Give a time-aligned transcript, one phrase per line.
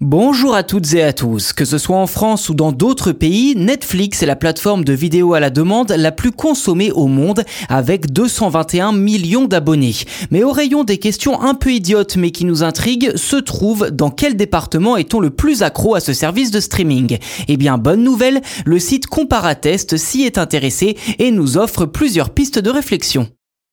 [0.00, 1.52] Bonjour à toutes et à tous.
[1.52, 5.34] Que ce soit en France ou dans d'autres pays, Netflix est la plateforme de vidéos
[5.34, 9.96] à la demande la plus consommée au monde avec 221 millions d'abonnés.
[10.30, 14.10] Mais au rayon des questions un peu idiotes mais qui nous intriguent, se trouve dans
[14.10, 17.18] quel département est-on le plus accro à ce service de streaming?
[17.48, 22.60] Eh bien, bonne nouvelle, le site Comparatest s'y est intéressé et nous offre plusieurs pistes
[22.60, 23.28] de réflexion.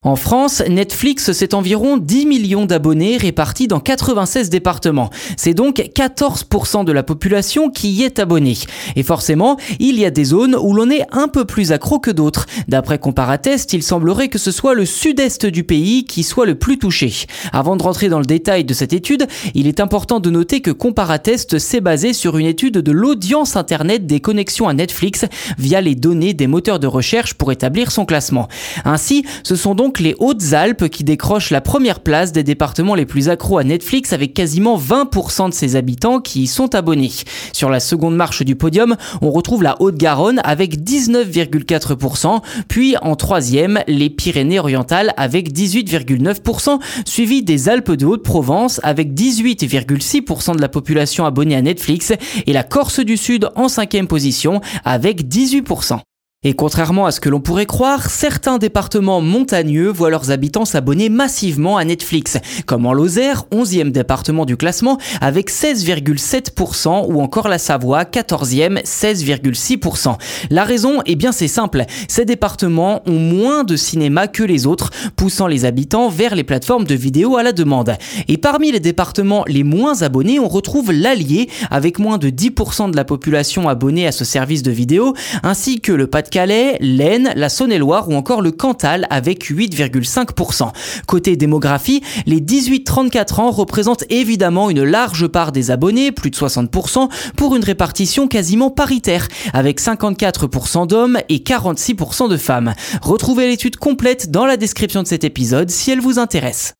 [0.05, 5.09] En France, Netflix, c'est environ 10 millions d'abonnés répartis dans 96 départements.
[5.35, 8.55] C'est donc 14% de la population qui y est abonnée.
[8.95, 12.11] Et forcément, il y a des zones où l'on est un peu plus accro que
[12.11, 12.45] d'autres.
[12.67, 16.77] D'après Comparatest, il semblerait que ce soit le sud-est du pays qui soit le plus
[16.77, 17.11] touché.
[17.51, 20.69] Avant de rentrer dans le détail de cette étude, il est important de noter que
[20.69, 25.25] Comparatest s'est basé sur une étude de l'audience Internet des connexions à Netflix
[25.57, 28.47] via les données des moteurs de recherche pour établir son classement.
[28.83, 33.29] Ainsi, ce sont donc les Hautes-Alpes qui décrochent la première place des départements les plus
[33.29, 37.11] accros à Netflix avec quasiment 20% de ses habitants qui y sont abonnés.
[37.53, 43.79] Sur la seconde marche du podium, on retrouve la Haute-Garonne avec 19,4%, puis en troisième,
[43.87, 51.55] les Pyrénées-Orientales avec 18,9%, suivi des Alpes de Haute-Provence avec 18,6% de la population abonnée
[51.55, 52.13] à Netflix
[52.45, 55.99] et la Corse du Sud en cinquième position avec 18%.
[56.47, 61.09] Et contrairement à ce que l'on pourrait croire, certains départements montagneux voient leurs habitants s'abonner
[61.09, 62.37] massivement à Netflix,
[62.67, 70.17] comme en Lozère, 11e département du classement, avec 16,7%, ou encore la Savoie, 14e, 16,6%.
[70.51, 74.91] La raison, eh bien c'est simple, ces départements ont moins de cinéma que les autres,
[75.15, 77.95] poussant les habitants vers les plateformes de vidéo à la demande.
[78.27, 82.95] Et parmi les départements les moins abonnés, on retrouve l'Allier, avec moins de 10% de
[82.95, 87.47] la population abonnée à ce service de vidéo, ainsi que le pas calais l'Aisne, la
[87.47, 90.69] Saône-et-Loire ou encore le Cantal avec 8,5%.
[91.07, 97.07] Côté démographie, les 18-34 ans représentent évidemment une large part des abonnés, plus de 60%,
[97.37, 102.73] pour une répartition quasiment paritaire, avec 54% d'hommes et 46% de femmes.
[103.01, 106.73] Retrouvez l'étude complète dans la description de cet épisode si elle vous intéresse.